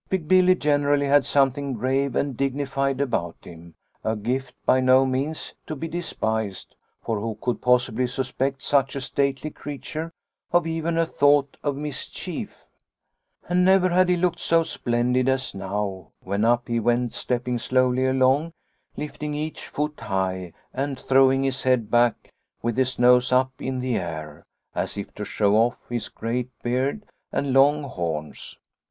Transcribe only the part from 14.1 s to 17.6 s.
he looked so splendid as now when up he went stepping